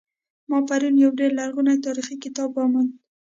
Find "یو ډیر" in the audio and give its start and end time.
1.03-1.31